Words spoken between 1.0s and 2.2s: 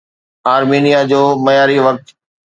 جو معياري وقت